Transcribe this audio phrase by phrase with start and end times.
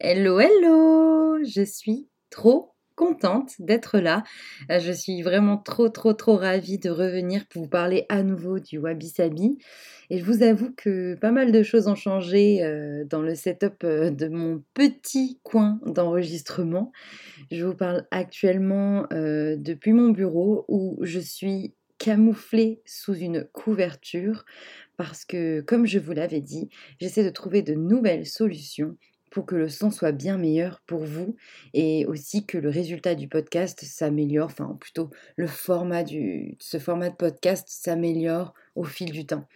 [0.00, 4.24] Hello, hello Je suis trop contente d'être là.
[4.70, 8.58] Euh, je suis vraiment trop, trop, trop ravie de revenir pour vous parler à nouveau
[8.58, 9.56] du Wabi Sabi.
[10.10, 13.84] Et je vous avoue que pas mal de choses ont changé euh, dans le setup
[13.84, 16.90] euh, de mon petit coin d'enregistrement.
[17.52, 24.44] Je vous parle actuellement depuis mon bureau où je suis camouflée sous une couverture
[24.96, 26.68] parce que, comme je vous l'avais dit,
[27.00, 28.96] j'essaie de trouver de nouvelles solutions
[29.42, 31.36] que le son soit bien meilleur pour vous
[31.72, 37.10] et aussi que le résultat du podcast s'améliore, enfin plutôt le format du ce format
[37.10, 39.46] de podcast s'améliore au fil du temps.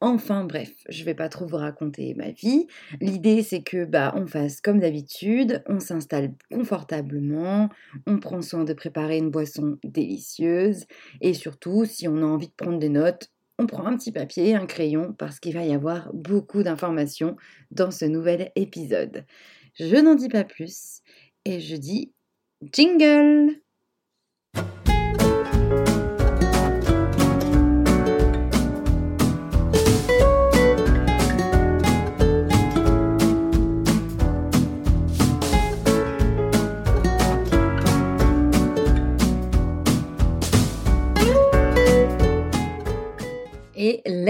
[0.00, 2.68] Enfin bref, je vais pas trop vous raconter ma vie.
[3.00, 7.68] L'idée c'est que bah on fasse comme d'habitude, on s'installe confortablement,
[8.06, 10.86] on prend soin de préparer une boisson délicieuse
[11.20, 14.54] et surtout si on a envie de prendre des notes, on prend un petit papier,
[14.54, 17.36] un crayon, parce qu'il va y avoir beaucoup d'informations
[17.70, 19.26] dans ce nouvel épisode.
[19.74, 21.02] Je n'en dis pas plus
[21.44, 22.12] et je dis
[22.72, 23.60] jingle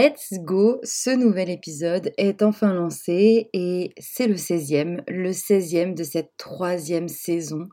[0.09, 6.03] let's go, ce nouvel épisode est enfin lancé et c'est le 16e, le 16e de
[6.03, 7.69] cette troisième saison.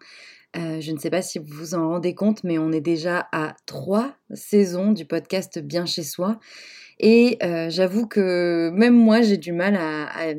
[0.58, 3.30] Euh, je ne sais pas si vous vous en rendez compte, mais on est déjà
[3.31, 6.38] à trois saisons du podcast Bien chez soi.
[7.00, 10.33] Et euh, j'avoue que même moi, j'ai du mal à,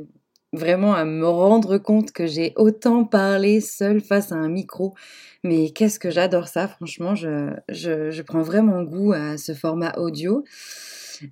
[0.52, 4.92] vraiment à me rendre compte que j'ai autant parlé seule face à un micro.
[5.44, 10.44] Mais qu'est-ce que j'adore ça, franchement, je, je, prends vraiment goût à ce format audio.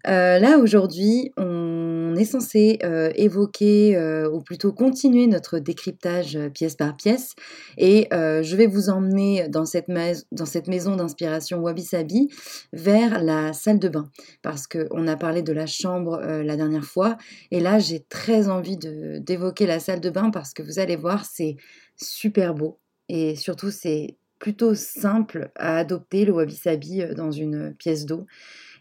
[0.07, 6.77] Euh, là, aujourd'hui, on est censé euh, évoquer, euh, ou plutôt continuer notre décryptage pièce
[6.77, 7.35] par pièce.
[7.79, 12.29] Et je vais vous emmener dans cette, maison d'inspiration Wabi Sabi
[12.73, 14.11] vers la salle de bain.
[14.43, 17.17] Parce qu'on a parlé de la chambre la dernière fois.
[17.51, 21.25] Et là, j'ai très envie d'évoquer la salle de bain parce que vous allez voir,
[21.25, 21.57] c'est
[21.97, 22.79] super beau.
[23.09, 28.27] Et surtout, c'est plutôt simple à adopter le Wabi Sabi dans une pièce d'eau.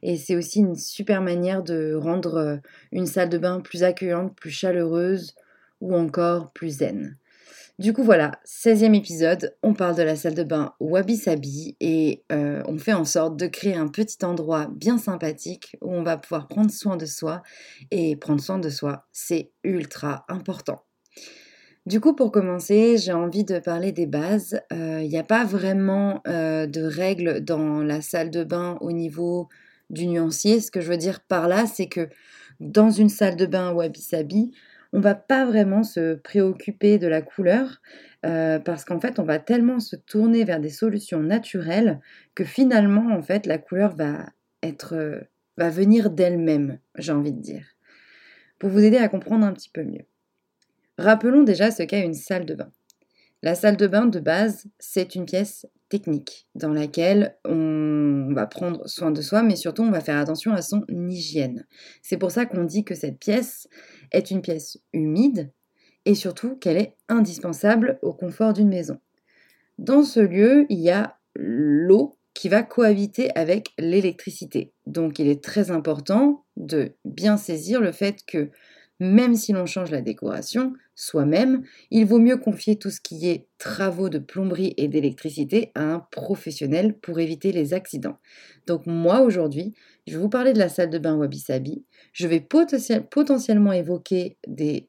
[0.03, 2.57] Et c'est aussi une super manière de rendre euh,
[2.91, 5.33] une salle de bain plus accueillante, plus chaleureuse
[5.79, 7.17] ou encore plus zen.
[7.79, 12.23] Du coup voilà, 16e épisode, on parle de la salle de bain Wabi Sabi et
[12.31, 16.17] euh, on fait en sorte de créer un petit endroit bien sympathique où on va
[16.17, 17.41] pouvoir prendre soin de soi
[17.89, 20.83] et prendre soin de soi, c'est ultra important.
[21.85, 24.61] Du coup, pour commencer, j'ai envie de parler des bases.
[24.71, 29.49] Il euh, n'y a pas vraiment de règles dans la salle de bain au niveau
[29.93, 30.59] du nuancier.
[30.59, 32.09] Ce que je veux dire par là, c'est que
[32.59, 34.51] dans une salle de bain wabi-sabi,
[34.93, 37.81] on va pas vraiment se préoccuper de la couleur
[38.25, 41.99] euh, parce qu'en fait, on va tellement se tourner vers des solutions naturelles
[42.35, 44.29] que finalement, en fait, la couleur va
[44.61, 45.19] être, euh,
[45.57, 47.65] va venir d'elle-même, j'ai envie de dire.
[48.59, 50.05] Pour vous aider à comprendre un petit peu mieux.
[50.99, 52.71] Rappelons déjà ce qu'est une salle de bain.
[53.41, 58.87] La salle de bain de base, c'est une pièce technique dans laquelle on va prendre
[58.89, 61.67] soin de soi, mais surtout on va faire attention à son hygiène.
[62.01, 63.67] C'est pour ça qu'on dit que cette pièce
[64.11, 65.51] est une pièce humide
[66.05, 68.97] et surtout qu'elle est indispensable au confort d'une maison.
[69.77, 74.73] Dans ce lieu, il y a l'eau qui va cohabiter avec l'électricité.
[74.87, 78.49] Donc il est très important de bien saisir le fait que
[78.99, 83.47] même si l'on change la décoration soi-même, il vaut mieux confier tout ce qui est
[83.57, 88.19] travaux de plomberie et d'électricité à un professionnel pour éviter les accidents.
[88.67, 89.73] Donc moi aujourd'hui,
[90.07, 91.83] je vais vous parler de la salle de bain Wabi Sabi.
[92.13, 94.87] Je vais potentiellement évoquer les,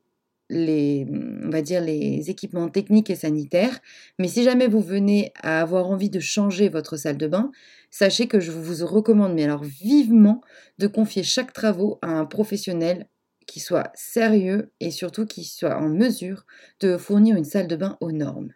[0.51, 3.81] les équipements techniques et sanitaires.
[4.19, 7.51] Mais si jamais vous venez à avoir envie de changer votre salle de bain,
[7.91, 10.43] sachez que je vous recommande, mais alors vivement,
[10.79, 13.09] de confier chaque travaux à un professionnel
[13.47, 16.47] qui soit sérieux et surtout qui soit en mesure
[16.81, 18.53] de fournir une salle de bain aux normes.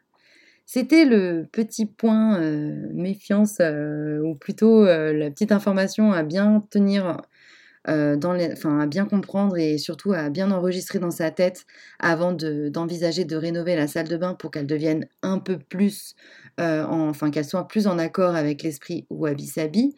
[0.70, 6.62] C'était le petit point euh, méfiance, euh, ou plutôt euh, la petite information à bien
[6.70, 7.22] tenir,
[7.86, 11.64] dans les, enfin à bien comprendre et surtout à bien enregistrer dans sa tête
[11.98, 16.14] avant d'envisager de, rénover la salle de bain pour qu'elle devienne un peu plus,
[16.58, 19.96] enfin qu'elle soit plus en accord avec l'esprit Wabi Sabi.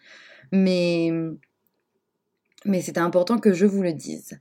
[0.53, 1.11] Mais,
[2.65, 4.39] mais c'était important que je vous le dise.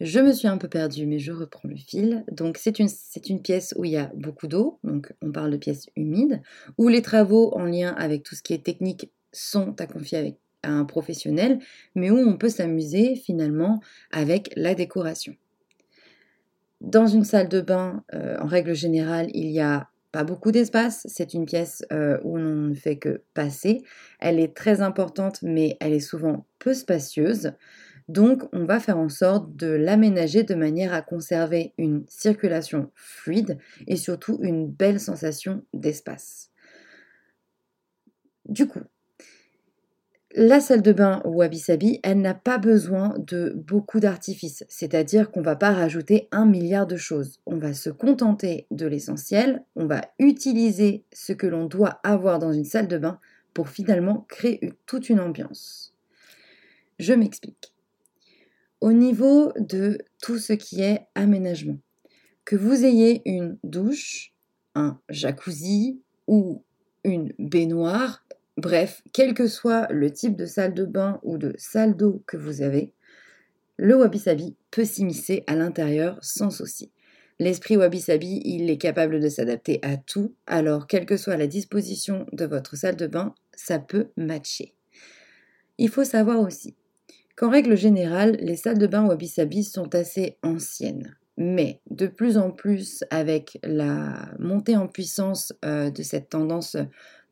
[0.00, 2.24] Je me suis un peu perdue, mais je reprends le fil.
[2.30, 5.86] Donc c'est une, pièce où il y a beaucoup d'eau, donc on parle de pièce
[5.96, 6.42] humide,
[6.78, 10.70] où les travaux en lien avec tout ce qui est technique sont à confier à
[10.70, 11.60] un professionnel,
[11.94, 13.80] mais où on peut s'amuser finalement
[14.10, 15.36] avec la décoration.
[16.80, 21.06] Dans une salle de bain, euh, en règle générale, il y a pas beaucoup d'espace.
[21.08, 23.82] C'est une pièce euh, où l'on ne fait que passer.
[24.20, 27.52] Elle est très importante, mais elle est souvent peu spacieuse.
[28.08, 33.58] Donc, on va faire en sorte de l'aménager de manière à conserver une circulation fluide
[33.86, 36.50] et surtout une belle sensation d'espace.
[38.46, 38.82] Du coup,
[40.36, 45.40] la salle de bain Wabi Sabi, elle n'a pas besoin de beaucoup d'artifices, c'est-à-dire qu'on
[45.40, 47.40] ne va pas rajouter un milliard de choses.
[47.46, 52.52] On va se contenter de l'essentiel, on va utiliser ce que l'on doit avoir dans
[52.52, 53.20] une salle de bain
[53.54, 55.94] pour finalement créer toute une ambiance.
[56.98, 57.73] Je m'explique.
[58.84, 61.78] Au niveau de tout ce qui est aménagement,
[62.44, 64.34] que vous ayez une douche,
[64.74, 66.62] un jacuzzi ou
[67.02, 68.26] une baignoire,
[68.58, 72.36] Bref, quel que soit le type de salle de bain ou de salle d'eau que
[72.36, 72.92] vous avez,
[73.78, 76.92] le wabi-sabi peut s'immiscer à l'intérieur sans souci.
[77.38, 82.26] L'esprit wabi-sabi, il est capable de s'adapter à tout, alors quelle que soit la disposition
[82.32, 84.74] de votre salle de bain, ça peut matcher.
[85.78, 86.76] Il faut savoir aussi
[87.36, 91.16] qu'en règle générale, les salles de bain wabi-sabi sont assez anciennes.
[91.36, 96.76] Mais de plus en plus, avec la montée en puissance euh, de cette tendance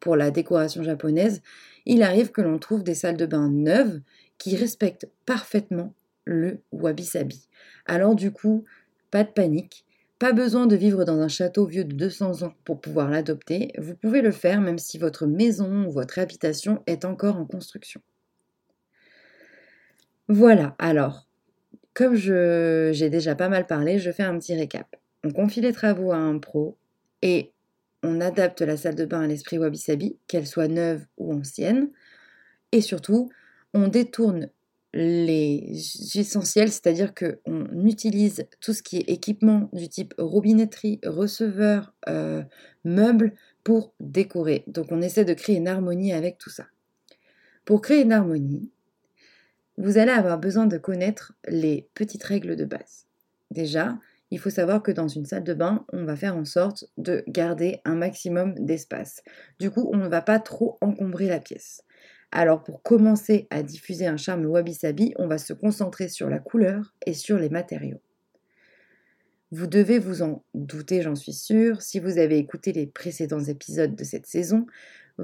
[0.01, 1.41] pour la décoration japonaise,
[1.87, 4.01] il arrive que l'on trouve des salles de bain neuves
[4.39, 5.95] qui respectent parfaitement
[6.25, 7.49] le wabi-sabi.
[7.87, 8.65] Alors du coup,
[9.13, 9.85] pas de panique,
[10.19, 13.95] pas besoin de vivre dans un château vieux de 200 ans pour pouvoir l'adopter, vous
[13.95, 18.01] pouvez le faire même si votre maison ou votre habitation est encore en construction.
[20.29, 21.27] Voilà, alors,
[21.95, 24.97] comme j'ai déjà pas mal parlé, je fais un petit récap.
[25.25, 26.79] On confie les travaux à un pro
[27.23, 27.53] et
[28.03, 31.91] on adapte la salle de bain à l'esprit wabi-sabi, qu'elle soit neuve ou ancienne.
[32.73, 33.31] Et surtout,
[33.75, 34.51] on détourne
[34.95, 35.79] les
[36.15, 42.43] essentiels, c'est-à-dire qu'on utilise tout ce qui est équipement du type robinetterie, receveur, euh,
[42.85, 43.35] meubles
[43.65, 44.65] pour décorer.
[44.67, 46.67] Donc on essaie de créer une harmonie avec tout ça.
[47.65, 48.72] Pour créer une harmonie,
[49.79, 53.07] vous allez avoir besoin de connaître les petites règles de base.
[53.51, 53.99] Déjà,
[54.31, 57.23] il faut savoir que dans une salle de bain, on va faire en sorte de
[57.29, 59.23] garder un maximum d'espace.
[59.59, 61.83] Du coup, on ne va pas trop encombrer la pièce.
[62.31, 66.95] Alors pour commencer à diffuser un charme wabi-sabi, on va se concentrer sur la couleur
[67.05, 68.01] et sur les matériaux.
[69.51, 71.83] Vous devez vous en douter, j'en suis sûre.
[71.83, 74.65] Si vous avez écouté les précédents épisodes de cette saison,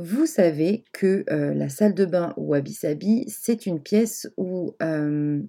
[0.00, 5.42] vous savez que euh, la salle de bain wabi-sabi, c'est une pièce où euh,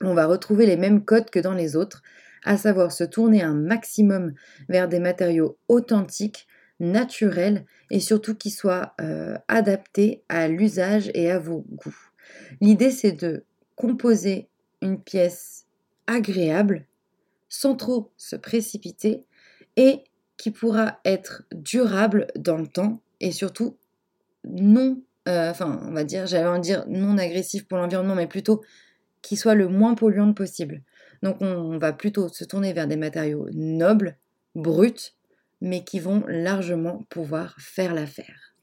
[0.00, 2.02] on va retrouver les mêmes codes que dans les autres,
[2.44, 4.34] à savoir se tourner un maximum
[4.68, 6.46] vers des matériaux authentiques,
[6.78, 12.10] naturels et surtout qui soient euh, adaptés à l'usage et à vos goûts.
[12.60, 14.48] L'idée c'est de composer
[14.80, 15.66] une pièce
[16.06, 16.84] agréable
[17.48, 19.24] sans trop se précipiter
[19.76, 20.04] et
[20.36, 23.76] qui pourra être durable dans le temps et surtout
[24.44, 28.62] non, euh, enfin on va dire, j'allais en dire non agressif pour l'environnement, mais plutôt
[29.22, 30.82] qui soit le moins polluant possible.
[31.22, 34.16] Donc on, va plutôt se tourner vers des matériaux nobles,
[34.54, 35.14] bruts,
[35.60, 38.54] mais qui vont largement pouvoir faire l'affaire.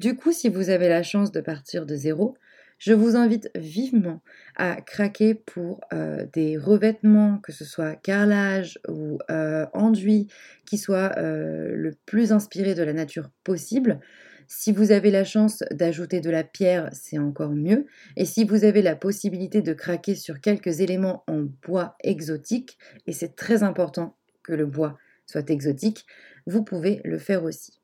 [0.00, 2.36] Du coup, si vous avez la chance de partir de zéro,
[2.84, 4.20] je vous invite vivement
[4.56, 10.26] à craquer pour euh, des revêtements, que ce soit carrelage ou euh, enduit,
[10.66, 14.00] qui soient euh, le plus inspirés de la nature possible.
[14.48, 17.86] Si vous avez la chance d'ajouter de la pierre, c'est encore mieux.
[18.18, 23.12] Et si vous avez la possibilité de craquer sur quelques éléments en bois exotique, et
[23.12, 26.04] c'est très important que le bois soit exotique,
[26.46, 27.80] vous pouvez le faire aussi.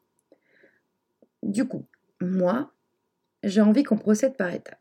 [1.42, 1.86] Du coup,
[2.20, 2.74] moi,
[3.42, 4.79] j'ai envie qu'on procède par étapes.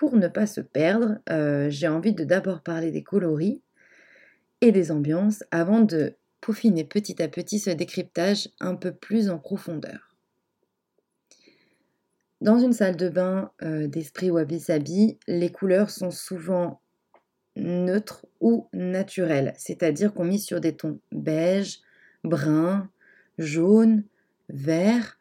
[0.00, 3.62] Pour ne pas se perdre, euh, j'ai envie de d'abord parler des coloris
[4.62, 9.38] et des ambiances avant de peaufiner petit à petit ce décryptage un peu plus en
[9.38, 10.16] profondeur.
[12.40, 16.80] Dans une salle de bain euh, d'esprit wabi-sabi, les couleurs sont souvent
[17.56, 21.80] neutres ou naturelles, c'est-à-dire qu'on mise sur des tons beige,
[22.24, 22.88] brun,
[23.36, 24.04] jaune,
[24.48, 25.18] vert,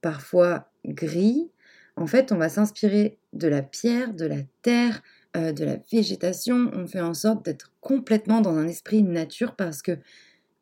[0.00, 1.50] parfois gris.
[1.96, 5.02] En fait, on va s'inspirer de la pierre, de la terre,
[5.36, 6.70] euh, de la végétation.
[6.74, 9.98] On fait en sorte d'être complètement dans un esprit nature parce que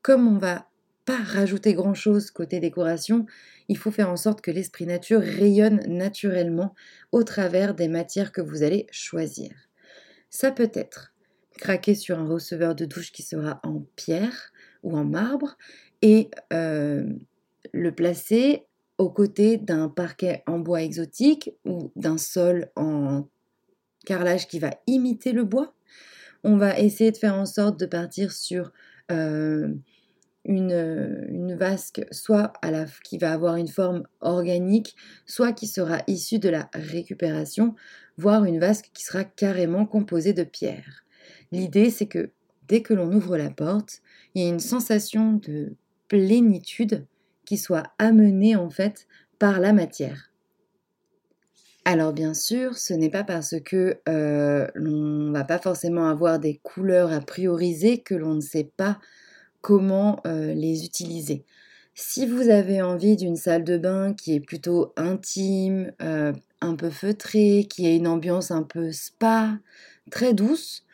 [0.02, 0.66] comme on va
[1.04, 3.26] pas rajouter grand-chose côté décoration,
[3.68, 6.74] il faut faire en sorte que l'esprit nature rayonne naturellement
[7.12, 9.50] au travers des matières que vous allez choisir.
[10.28, 11.12] Ça peut être
[11.58, 15.56] craquer sur un receveur de douche qui sera en pierre ou en marbre
[16.00, 17.04] et euh,
[17.72, 18.64] le placer
[19.00, 19.26] aux
[19.56, 23.26] d'un parquet en bois exotique ou d'un sol en
[24.04, 25.74] carrelage qui va imiter le bois
[26.44, 28.72] On va essayer de faire en sorte de partir sur
[29.10, 29.72] euh,
[30.44, 32.52] une, une, vasque soit
[33.02, 37.74] qui va avoir une forme organique, soit qui sera issue de la récupération,
[38.18, 41.04] voire une vasque qui sera carrément composée de pierres.
[41.52, 42.32] L'idée, c'est que
[42.68, 44.02] dès que l'on ouvre la porte,
[44.34, 45.74] il y a une sensation de
[46.08, 47.06] plénitude
[47.50, 49.08] qui soit amenée en fait
[49.40, 50.30] par la matière.
[51.84, 56.60] Alors bien sûr, ce n'est pas parce que euh, l'on va pas forcément avoir des
[56.62, 59.00] couleurs à prioriser que l'on ne sait pas
[59.62, 61.44] comment euh, les utiliser.
[61.96, 66.88] Si vous avez envie d'une salle de bain qui est plutôt intime, euh, un peu
[66.88, 69.58] feutrée, qui a une ambiance un peu spa,
[70.12, 70.84] très douce,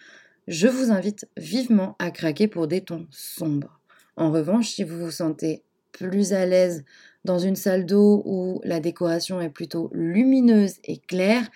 [0.49, 3.79] je vous invite vivement à craquer pour des tons sombres.
[4.17, 5.66] En revanche, si vous vous sentez
[5.99, 6.85] plus à l'aise
[7.25, 11.49] dans une salle d'eau où la décoration est plutôt lumineuse et claire,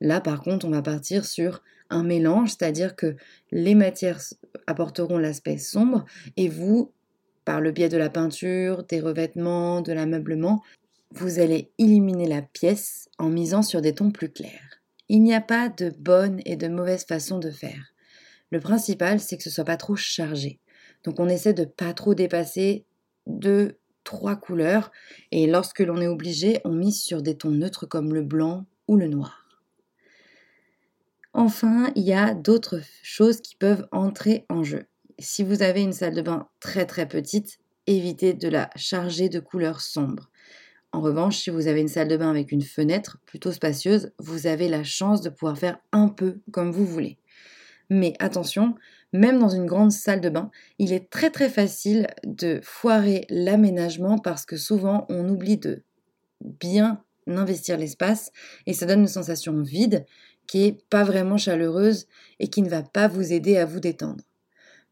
[0.00, 3.16] là par contre on va partir sur un mélange, c'est-à-dire que
[3.50, 4.20] les matières
[4.66, 6.04] apporteront l'aspect sombre
[6.36, 6.92] et vous,
[7.44, 10.62] par le biais de la peinture, des revêtements, de l'ameublement,
[11.12, 14.80] vous allez illuminer la pièce en misant sur des tons plus clairs.
[15.08, 17.94] Il n'y a pas de bonne et de mauvaise façon de faire.
[18.50, 20.58] Le principal, c'est que ce soit pas trop chargé.
[21.04, 22.84] Donc on essaie de pas trop dépasser
[23.26, 24.90] deux, trois couleurs
[25.32, 28.96] et lorsque l'on est obligé, on mise sur des tons neutres comme le blanc ou
[28.96, 29.46] le noir.
[31.34, 34.86] Enfin, il y a d'autres choses qui peuvent entrer en jeu.
[35.18, 39.40] Si vous avez une salle de bain très très petite, évitez de la charger de
[39.40, 40.30] couleurs sombres.
[40.92, 44.46] En revanche, si vous avez une salle de bain avec une fenêtre plutôt spacieuse, vous
[44.46, 47.18] avez la chance de pouvoir faire un peu comme vous voulez.
[47.90, 48.74] Mais attention,
[49.12, 54.18] même dans une grande salle de bain, il est très très facile de foirer l'aménagement
[54.18, 55.82] parce que souvent on oublie de
[56.40, 58.30] bien investir l'espace
[58.66, 60.06] et ça donne une sensation vide
[60.46, 62.06] qui est pas vraiment chaleureuse
[62.38, 64.24] et qui ne va pas vous aider à vous détendre.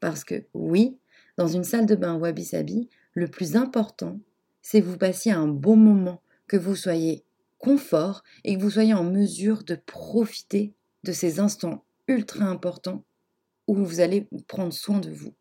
[0.01, 0.99] Parce que oui,
[1.37, 4.19] dans une salle de bain Wabi Sabi, le plus important,
[4.63, 7.25] c'est que vous passiez un bon moment, que vous soyez
[7.59, 13.05] confort et que vous soyez en mesure de profiter de ces instants ultra importants
[13.67, 15.35] où vous allez prendre soin de vous.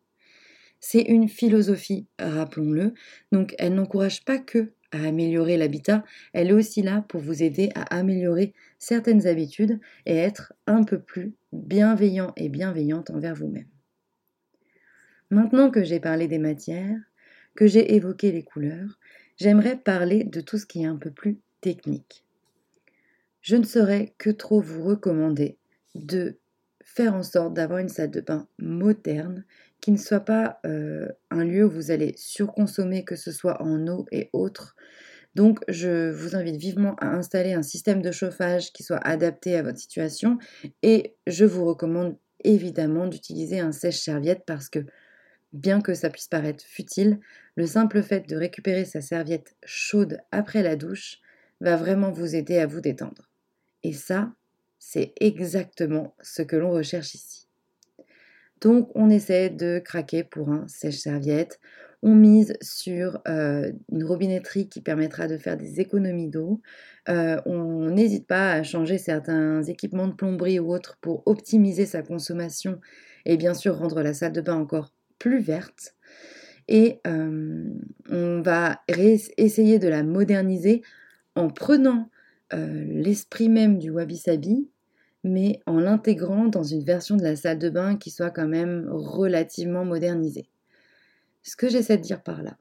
[0.79, 2.93] C'est une philosophie, rappelons-le,
[3.31, 6.03] donc elle n'encourage pas que à améliorer l'habitat,
[6.33, 10.99] elle est aussi là pour vous aider à améliorer certaines habitudes et être un peu
[10.99, 13.67] plus bienveillant et bienveillante envers vous-même.
[15.31, 16.99] Maintenant que j'ai parlé des matières,
[17.55, 18.99] que j'ai évoqué les couleurs,
[19.37, 22.23] j'aimerais parler de tout ce qui est un peu plus technique.
[23.41, 25.57] Je ne saurais que trop vous recommander
[25.95, 26.37] de
[26.83, 29.45] faire en sorte d'avoir une salle de bain moderne
[29.81, 33.87] qui ne soit pas euh, un lieu où vous allez surconsommer, que ce soit en
[33.87, 34.75] eau et autres.
[35.35, 39.63] Donc, je vous invite vivement à installer un système de chauffage qui soit adapté à
[39.63, 40.37] votre situation
[40.83, 44.85] et je vous recommande évidemment d'utiliser un sèche-serviette parce que,
[45.51, 47.19] bien que ça puisse paraître futile,
[47.55, 51.19] le simple fait de récupérer sa serviette chaude après la douche
[51.61, 53.29] va vraiment vous aider à vous détendre.
[53.83, 54.31] Et ça,
[54.85, 57.47] c'est exactement ce que l'on recherche ici.
[58.59, 61.61] Donc on essaie de craquer pour un sèche-serviette.
[62.03, 66.61] On mise sur euh, une robinetterie qui permettra de faire des économies d'eau.
[67.07, 72.03] Euh, on n'hésite pas à changer certains équipements de plomberie ou autres pour optimiser sa
[72.03, 72.81] consommation
[73.25, 75.95] et bien sûr rendre la salle de bain encore plus verte.
[76.67, 77.73] Et euh,
[78.09, 78.81] on va
[79.37, 80.83] essayer de la moderniser
[81.35, 82.09] en prenant
[82.51, 84.69] l'esprit même du wabi-sabi
[85.23, 88.87] mais en l'intégrant dans une version de la salle de bain qui soit quand même
[88.89, 90.49] relativement modernisée.
[91.43, 92.57] Ce que j'essaie de dire par là,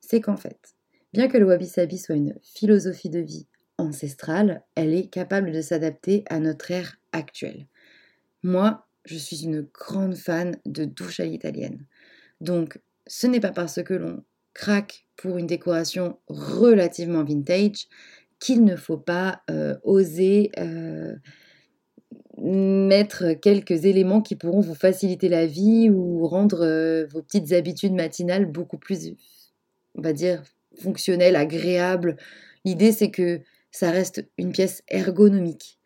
[0.00, 0.74] c'est qu'en fait,
[1.12, 3.46] bien que le wabi-sabi soit une philosophie de vie
[3.78, 7.66] ancestrale, elle est capable de s'adapter à notre ère actuelle.
[8.42, 11.84] Moi, je suis une grande fan de douche à l'italienne.
[12.40, 14.24] Donc, ce n'est pas parce que l'on
[14.54, 17.88] craque pour une décoration relativement vintage
[18.38, 21.14] qu'il ne faut pas euh, oser euh,
[22.38, 27.94] mettre quelques éléments qui pourront vous faciliter la vie ou rendre euh, vos petites habitudes
[27.94, 29.14] matinales beaucoup plus,
[29.94, 30.42] on va dire,
[30.80, 32.16] fonctionnelles, agréables.
[32.64, 35.78] L'idée, c'est que ça reste une pièce ergonomique.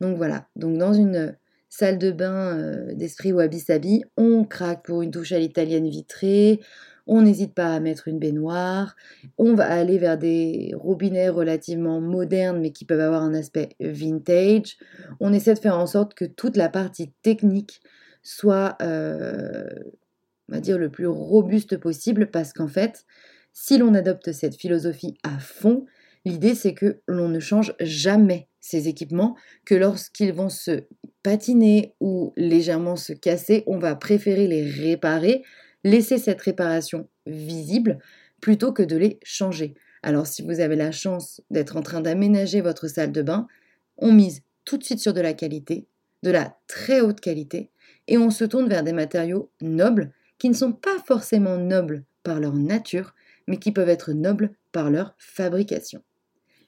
[0.00, 1.36] Donc voilà, donc dans une
[1.68, 6.60] salle de bain euh, d'esprit wabi-sabi, on craque pour une douche à l'italienne vitrée,
[7.08, 8.94] on n'hésite pas à mettre une baignoire,
[9.38, 14.76] on va aller vers des robinets relativement modernes mais qui peuvent avoir un aspect vintage.
[15.18, 17.80] On essaie de faire en sorte que toute la partie technique
[18.22, 19.66] soit, euh,
[20.48, 23.04] on va dire, le plus robuste possible parce qu'en fait,
[23.52, 25.86] si l'on adopte cette philosophie à fond,
[26.24, 29.34] l'idée c'est que l'on ne change jamais ces équipements
[29.64, 30.84] que lorsqu'ils vont se
[31.22, 35.42] patiner ou légèrement se casser, on va préférer les réparer,
[35.84, 37.98] laisser cette réparation visible
[38.40, 39.74] plutôt que de les changer.
[40.02, 43.46] Alors si vous avez la chance d'être en train d'aménager votre salle de bain,
[43.96, 45.86] on mise tout de suite sur de la qualité,
[46.22, 47.70] de la très haute qualité,
[48.06, 52.40] et on se tourne vers des matériaux nobles qui ne sont pas forcément nobles par
[52.40, 53.14] leur nature,
[53.46, 56.02] mais qui peuvent être nobles par leur fabrication.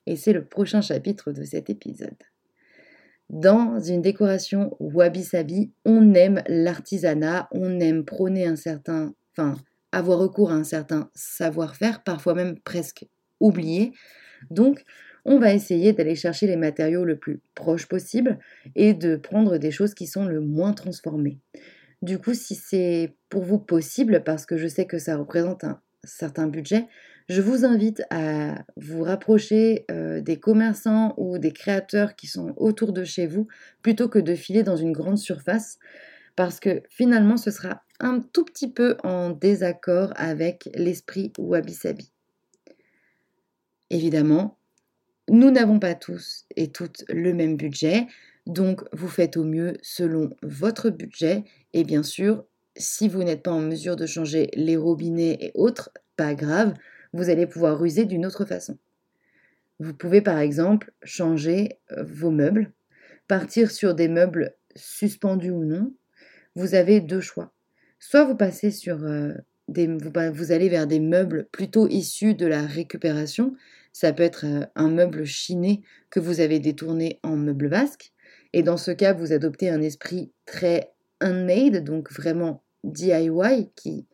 [0.07, 2.17] Et c'est le prochain chapitre de cet épisode.
[3.31, 9.57] Dans une décoration wabi-sabi, on aime l'artisanat, on aime prôner un certain, enfin,
[9.93, 13.07] avoir recours à un certain savoir-faire, parfois même presque
[13.39, 13.93] oublié.
[14.51, 14.85] Donc,
[15.25, 18.41] on va essayer d'aller chercher les matériaux le plus proche possible
[18.75, 21.39] et de prendre des choses qui sont le moins transformées.
[22.03, 25.81] Du coup, si c'est pour vous possible, parce que je sais que ça représente un
[26.03, 26.89] certain budget,
[27.31, 32.93] je vous invite à vous rapprocher euh, des commerçants ou des créateurs qui sont autour
[32.93, 33.47] de chez vous
[33.83, 35.79] plutôt que de filer dans une grande surface
[36.35, 42.11] parce que finalement ce sera un tout petit peu en désaccord avec l'esprit wabi-sabi.
[43.91, 44.59] Évidemment,
[45.29, 48.09] nous n'avons pas tous et toutes le même budget,
[48.47, 51.45] donc vous faites au mieux selon votre budget
[51.75, 52.45] et bien sûr,
[52.77, 56.75] si vous n'êtes pas en mesure de changer les robinets et autres, pas grave,
[57.13, 58.79] vous allez pouvoir ruser d'une autre façon.
[59.79, 62.73] Vous pouvez par exemple changer euh, vos meubles,
[63.29, 65.95] partir sur des meubles suspendus ou non.
[66.55, 67.53] Vous avez deux choix.
[67.99, 69.33] Soit vous passez sur euh,
[69.69, 73.55] des, vous allez vers des meubles plutôt issus de la récupération,
[73.93, 78.13] ça peut être euh, un meuble chiné que vous avez détourné en meuble basque.
[78.53, 84.07] Et dans ce cas, vous adoptez un esprit très handmade, donc vraiment DIY, qui,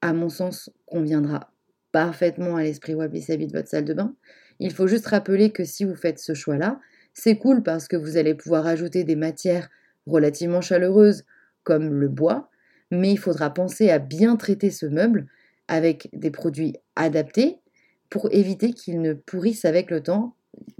[0.00, 1.53] à mon sens, conviendra
[1.94, 4.16] parfaitement à l'esprit wabi-sabi de votre salle de bain.
[4.58, 6.80] Il faut juste rappeler que si vous faites ce choix-là,
[7.12, 9.70] c'est cool parce que vous allez pouvoir ajouter des matières
[10.04, 11.22] relativement chaleureuses
[11.62, 12.50] comme le bois,
[12.90, 15.28] mais il faudra penser à bien traiter ce meuble
[15.68, 17.60] avec des produits adaptés
[18.10, 20.34] pour éviter qu'il ne pourrisse avec le temps,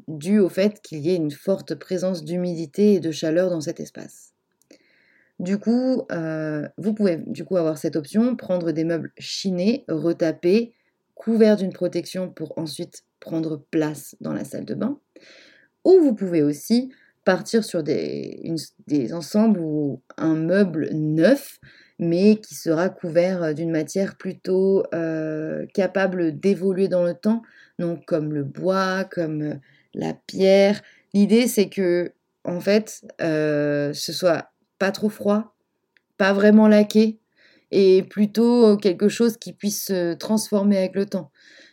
[0.09, 3.79] dû au fait qu'il y ait une forte présence d'humidité et de chaleur dans cet
[3.79, 4.33] espace.
[5.39, 10.74] Du coup, euh, vous pouvez du coup avoir cette option, prendre des meubles chinés, retapés,
[11.15, 14.99] couverts d'une protection pour ensuite prendre place dans la salle de bain.
[15.85, 16.93] Ou vous pouvez aussi
[17.25, 18.43] partir sur des,
[18.87, 21.59] des ensembles ou un meuble neuf
[21.99, 27.43] mais qui sera couvert euh, d'une matière plutôt euh, capable d'évoluer dans le temps,
[27.79, 29.55] donc comme le bois, comme euh,
[29.95, 30.83] la pierre.
[31.13, 32.13] L'idée c'est que
[32.47, 35.57] en fait, ce soit pas trop froid,
[36.19, 37.19] pas vraiment laqué,
[37.75, 41.33] et plutôt quelque chose qui puisse se transformer avec le temps.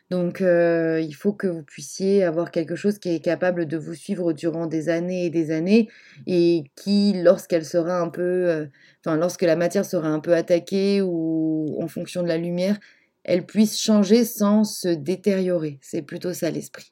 [0.09, 3.93] Donc euh, il faut que vous puissiez avoir quelque chose qui est capable de vous
[3.93, 5.89] suivre durant des années et des années
[6.25, 8.65] et qui, lorsqu'elle sera un peu, euh,
[9.05, 12.79] enfin lorsque la matière sera un peu attaquée ou en fonction de la lumière,
[13.23, 15.77] elle puisse changer sans se détériorer.
[15.81, 16.91] C'est plutôt ça l'esprit.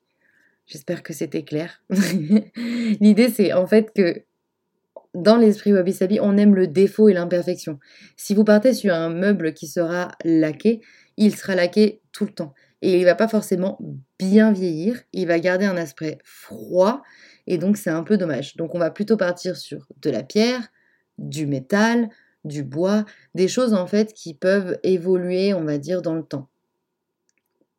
[0.68, 1.82] J'espère que c'était clair.
[3.02, 4.24] L'idée c'est en fait que
[5.14, 7.80] dans l'esprit Wabi Sabi, on aime le défaut et l'imperfection.
[8.16, 10.82] Si vous partez sur un meuble qui sera laqué,
[11.18, 13.80] il sera laqué tout le temps et il va pas forcément
[14.20, 17.02] bien vieillir, il va garder un aspect froid
[17.48, 18.56] et donc c'est un peu dommage.
[18.56, 20.70] Donc on va plutôt partir sur de la pierre,
[21.18, 22.10] du métal,
[22.46, 26.48] du bois, des choses en fait qui peuvent évoluer, on va dire, dans le temps,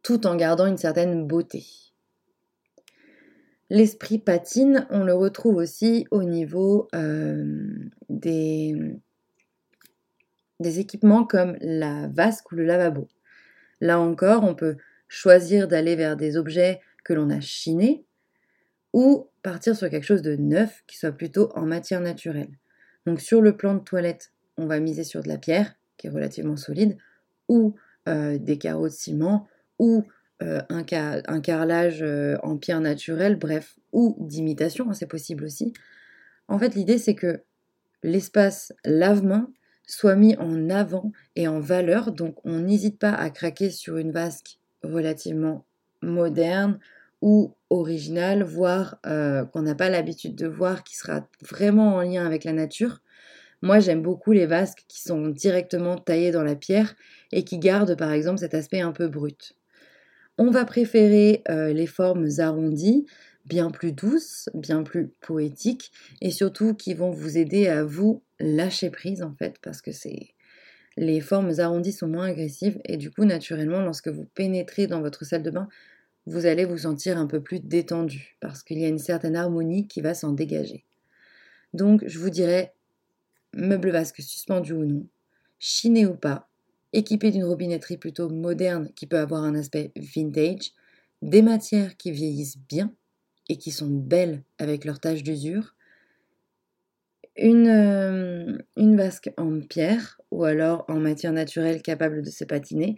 [0.02, 1.64] tout en gardant une certaine beauté.
[3.70, 7.68] L'esprit patine, on le retrouve aussi au niveau euh,
[8.09, 8.74] des,
[10.61, 13.06] équipements comme la vasque ou le lavabo.
[13.80, 18.04] Là encore, on peut choisir d'aller vers des objets que l'on a chinés
[18.92, 22.50] ou partir sur quelque chose de neuf qui soit plutôt en matière naturelle.
[23.06, 26.11] Donc sur le plan de toilette, on va miser sur de la pierre qui est
[26.11, 26.98] relativement solide
[27.48, 27.76] ou
[28.09, 29.46] euh, des carreaux de ciment
[29.78, 30.04] ou
[30.42, 35.74] euh, un, carrelage euh, en pierre naturelle, bref, ou d'imitation, hein, c'est possible aussi.
[36.48, 37.42] En fait, l'idée c'est que
[38.03, 39.50] l'espace lave-main
[39.87, 44.12] soit mis en avant et en valeur, donc on n'hésite pas à craquer sur une
[44.12, 45.66] vasque relativement
[46.00, 46.79] moderne
[47.20, 52.24] ou originale, voire euh, qu'on n'a pas l'habitude de voir, qui sera vraiment en lien
[52.24, 53.03] avec la nature.
[53.62, 56.94] Moi, j'aime beaucoup les vasques qui sont directement taillées dans la pierre
[57.31, 59.55] et qui gardent par exemple cet aspect un peu brut.
[60.42, 63.05] On va préférer euh, les formes arrondies,
[63.44, 68.88] bien plus douces, bien plus poétiques et surtout qui vont vous aider à vous lâcher
[68.88, 70.29] prise en fait parce que c'est
[70.96, 75.26] les formes arrondies sont moins agressives et du coup naturellement lorsque vous pénétrez dans votre
[75.26, 75.68] salle de bain,
[76.24, 79.88] vous allez vous sentir un peu plus détendu parce qu'il y a une certaine harmonie
[79.88, 80.87] qui va s'en dégager.
[81.74, 82.72] Donc, je vous dirais,
[83.53, 85.07] meuble vasque suspendu ou non,
[85.59, 86.49] chiné ou pas,
[86.92, 90.72] équipé d'une robinetterie plutôt moderne qui peut avoir un aspect vintage,
[91.22, 92.92] des matières qui vieillissent bien
[93.48, 95.74] et qui sont belles avec leur tache d'usure,
[97.37, 102.96] une, euh, une vasque en pierre ou alors en matière naturelle capable de se patiner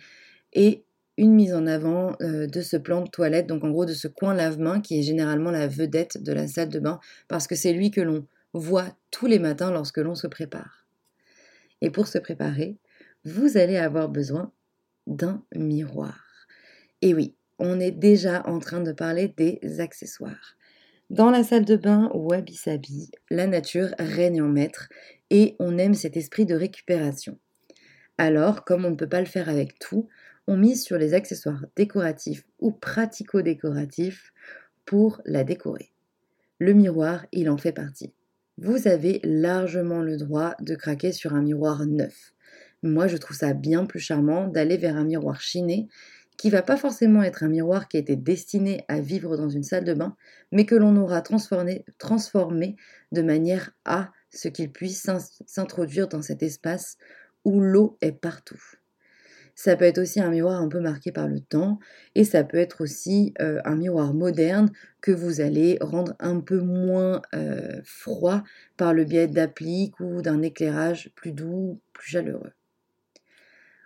[0.52, 0.84] et
[1.18, 4.08] une mise en avant euh, de ce plan de toilette, donc en gros de ce
[4.08, 7.72] coin lave-main qui est généralement la vedette de la salle de bain parce que c'est
[7.72, 10.86] lui que l'on voit tous les matins lorsque l'on se prépare.
[11.80, 12.76] Et pour se préparer,
[13.24, 14.52] vous allez avoir besoin
[15.06, 16.46] d'un miroir.
[17.00, 20.56] Et oui, on est déjà en train de parler des accessoires.
[21.10, 24.88] Dans la salle de bain Wabi Sabi, la nature règne en maître
[25.30, 27.38] et on aime cet esprit de récupération.
[28.18, 30.08] Alors, comme on ne peut pas le faire avec tout,
[30.46, 34.32] on mise sur les accessoires décoratifs ou pratico-décoratifs
[34.84, 35.92] pour la décorer.
[36.58, 38.12] Le miroir, il en fait partie.
[38.58, 42.31] Vous avez largement le droit de craquer sur un miroir neuf.
[42.82, 45.88] Moi, je trouve ça bien plus charmant d'aller vers un miroir chiné
[46.36, 49.62] qui va pas forcément être un miroir qui a été destiné à vivre dans une
[49.62, 50.16] salle de bain,
[50.50, 52.76] mais que l'on aura transformé,
[53.12, 55.08] de manière à ce qu'il puisse
[55.46, 56.96] s'introduire dans cet espace
[57.44, 58.60] où l'eau est partout.
[59.54, 61.78] Ça peut être aussi un miroir un peu marqué par le temps
[62.14, 64.70] et ça peut être aussi euh, un miroir moderne
[65.02, 68.42] que vous allez rendre un peu moins euh, froid
[68.78, 72.52] par le biais d'appliques ou d'un éclairage plus doux, plus chaleureux.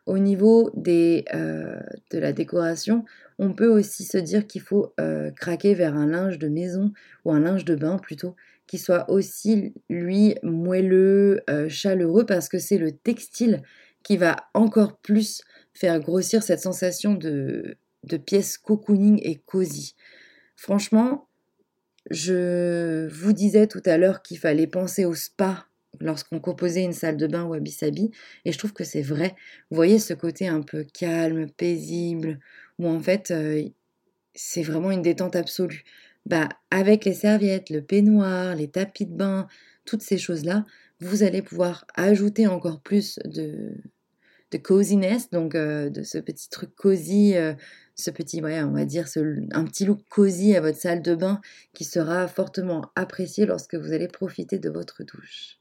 [0.07, 3.05] Au niveau euh, de la décoration,
[3.39, 4.95] on peut aussi se dire qu'il faut
[5.37, 6.93] craquer vers un linge de maison
[7.25, 8.35] ou un linge de bain plutôt
[8.67, 13.63] qui soit aussi lui moelleux, chaleureux parce que c'est le textile
[14.03, 15.43] qui va encore plus
[15.75, 19.95] faire grossir cette sensation de, de pièce cocooning et cosy.
[20.57, 21.29] Franchement,
[22.11, 25.67] je vous disais tout à l'heure qu'il fallait penser au spa
[26.01, 28.11] lorsqu'on composait une salle de bain Wabi Sabi,
[28.45, 29.35] et je trouve que c'est vrai.
[29.71, 32.39] Vous voyez ce côté un peu calme, paisible,
[32.79, 33.63] où en fait euh,
[34.35, 35.85] c'est vraiment une détente absolue.
[36.27, 39.47] Bah, avec les serviettes, le peignoir, les tapis de bain,
[39.85, 40.65] toutes ces choses-là,
[41.01, 43.75] vous allez pouvoir ajouter encore plus de,
[44.51, 47.55] de coziness, donc euh, de ce petit truc cosy, euh,
[47.95, 49.07] ce petit, on va dire,
[49.53, 51.41] un petit look cosy à votre salle de bain
[51.73, 55.59] qui sera fortement apprécié lorsque vous allez profiter de votre douche.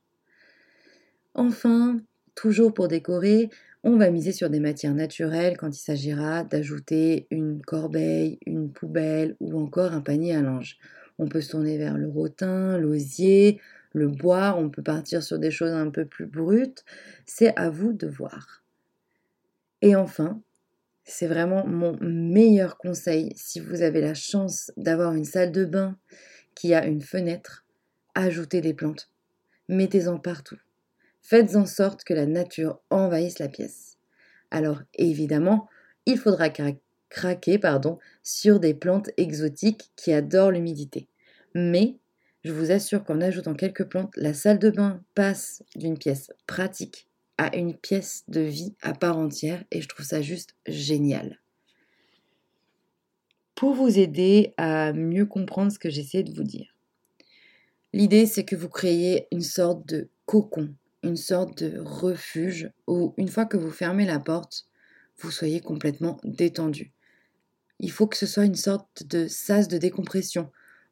[1.35, 1.99] Enfin,
[2.33, 3.49] toujours pour décorer,
[3.83, 9.35] on va miser sur des matières naturelles quand il s'agira d'ajouter une corbeille, une poubelle
[9.41, 10.77] ou encore un panier à linge.
[11.19, 13.59] On peut se tourner vers le rotin, l'osier,
[13.91, 16.85] le bois, on peut partir sur des choses un peu plus brutes.
[17.25, 18.63] C'est à vous de voir.
[19.81, 20.41] Et enfin,
[21.03, 25.97] c'est vraiment mon meilleur conseil si vous avez la chance d'avoir une salle de bain
[26.55, 27.65] qui a une fenêtre,
[28.15, 29.09] ajoutez des plantes.
[29.67, 30.57] Mettez-en partout.
[31.27, 33.97] Faites en sorte que la nature envahisse la pièce.
[34.51, 35.67] Alors évidemment,
[36.05, 36.51] il faudra
[37.09, 41.07] craquer pardon, sur des plantes exotiques qui adorent l'humidité.
[41.55, 41.97] Mais
[42.43, 47.07] je vous assure qu'en ajoutant quelques plantes, la salle de bain passe d'une pièce pratique
[47.39, 51.39] à une pièce de vie à part entière et je trouve ça juste génial.
[53.55, 56.75] Pour vous aider à mieux comprendre ce que j'essaie de vous dire,
[57.93, 63.27] l'idée c'est que vous créiez une sorte de cocon, une sorte de refuge où une
[63.27, 64.67] fois que vous fermez la porte,
[65.19, 66.91] vous soyez complètement détendu.
[67.79, 70.51] Il faut que ce soit une sorte de sas de décompression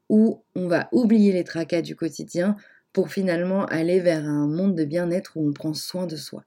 [0.09, 2.55] où on va oublier les tracas du quotidien
[2.91, 6.45] pour finalement aller vers un monde de bien-être où on prend soin de soi.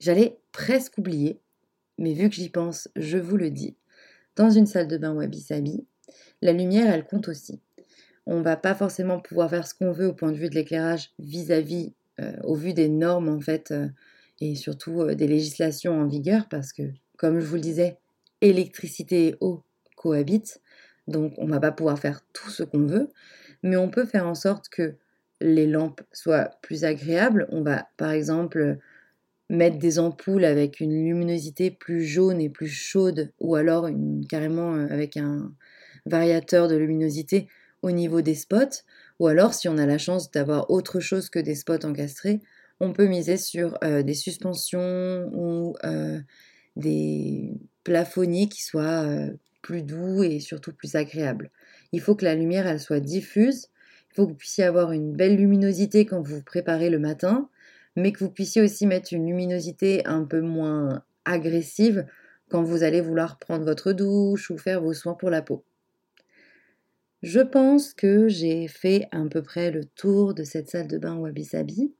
[0.00, 1.40] J'allais presque oublier,
[1.96, 3.76] mais vu que j'y pense, je vous le dis.
[4.36, 5.86] Dans une salle de bain Wabi Sabi,
[6.42, 7.60] la lumière, elle compte aussi.
[8.26, 11.10] On va pas forcément pouvoir faire ce qu'on veut au point de vue de l'éclairage
[11.18, 13.88] vis-à-vis, euh, au vu des normes en fait, euh,
[14.40, 16.82] et surtout euh, des législations en vigueur, parce que,
[17.16, 17.98] comme je vous le disais,
[18.40, 19.62] électricité et eau
[19.96, 20.60] cohabitent,
[21.08, 23.10] donc on va pas pouvoir faire tout ce qu'on veut
[23.62, 24.94] mais on peut faire en sorte que
[25.40, 27.46] les lampes soient plus agréables.
[27.50, 28.78] On va par exemple
[29.48, 33.88] mettre des ampoules avec une luminosité plus jaune et plus chaude ou alors
[34.28, 35.52] carrément avec un
[36.06, 37.48] variateur de luminosité
[37.82, 38.82] au niveau des spots
[39.18, 42.40] ou alors si on a la chance d'avoir autre chose que des spots encastrés,
[42.80, 46.20] on peut miser sur euh, des suspensions ou euh,
[46.76, 47.52] des
[47.84, 49.06] plafonniers qui soient
[49.62, 51.50] plus doux et surtout plus agréables.
[51.92, 53.68] Il faut que la lumière elle soit diffuse.
[54.10, 57.48] Il faut que vous puissiez avoir une belle luminosité quand vous vous préparez le matin,
[57.96, 62.06] mais que vous puissiez aussi mettre une luminosité un peu moins agressive
[62.48, 65.64] quand vous allez vouloir prendre votre douche ou faire vos soins pour la peau.
[67.22, 71.16] Je pense que j'ai fait à peu près le tour de cette salle de bain
[71.16, 71.92] Wabi Sabi.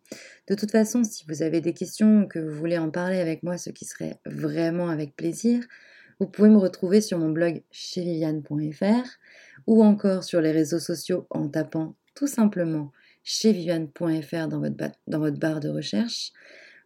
[0.49, 3.59] De toute façon, si vous avez des questions, que vous voulez en parler avec moi,
[3.59, 5.63] ce qui serait vraiment avec plaisir,
[6.21, 9.09] vous pouvez me retrouver sur mon blog chez viviane.fr
[9.67, 12.91] ou encore sur les réseaux sociaux en tapant tout simplement
[13.23, 14.63] chez viviane.fr dans
[15.07, 16.33] dans votre barre de recherche.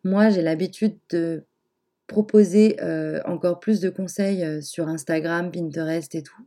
[0.02, 1.44] Moi, j'ai l'habitude de
[2.06, 6.42] proposer euh, encore plus de conseils euh, sur Instagram, Pinterest et tout.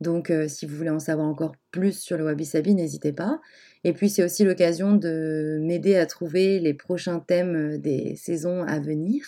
[0.00, 3.40] Donc euh, si vous voulez en savoir encore plus sur le Wabi Sabi, n'hésitez pas.
[3.82, 8.80] Et puis c'est aussi l'occasion de m'aider à trouver les prochains thèmes des saisons à
[8.80, 9.24] venir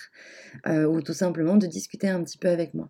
[0.67, 2.89] ou tout simplement de discuter un petit peu avec moi.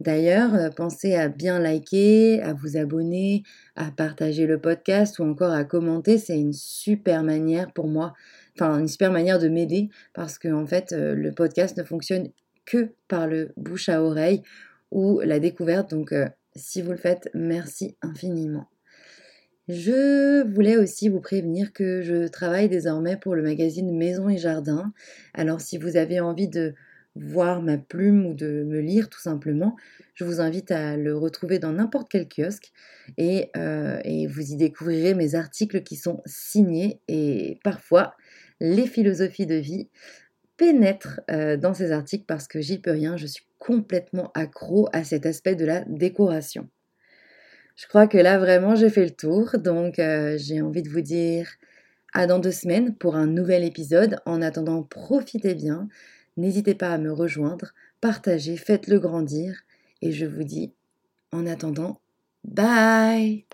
[0.00, 3.42] D'ailleurs, pensez à bien liker, à vous abonner,
[3.74, 6.18] à partager le podcast ou encore à commenter.
[6.18, 8.12] C'est une super manière pour moi
[8.54, 12.28] enfin une super manière de m'aider parce que en fait euh, le podcast ne fonctionne
[12.64, 14.42] que par le bouche à oreille
[14.90, 15.90] ou la découverte.
[15.90, 18.68] Donc euh, si vous le faites, merci infiniment.
[19.68, 24.92] Je voulais aussi vous prévenir que je travaille désormais pour le magazine Maison et Jardin.
[25.34, 26.74] Alors si vous avez envie de
[27.14, 29.76] voir ma plume ou de me lire tout simplement,
[30.14, 32.72] je vous invite à le retrouver dans n'importe quel kiosque
[33.18, 38.14] et, euh, et, vous y découvrirez mes articles qui sont signés et parfois
[38.62, 39.88] les philosophies de vie
[40.56, 45.02] pénètrent euh, dans ces articles parce que j'y peux rien, je suis complètement accro à
[45.02, 46.68] cet aspect de la décoration.
[47.74, 51.00] Je crois que là vraiment j'ai fait le tour, donc euh, j'ai envie de vous
[51.00, 51.48] dire
[52.12, 54.20] à dans deux semaines pour un nouvel épisode.
[54.26, 55.88] En attendant, profitez bien,
[56.36, 59.62] n'hésitez pas à me rejoindre, partagez, faites-le grandir
[60.02, 60.72] et je vous dis
[61.32, 62.00] en attendant,
[62.44, 63.44] bye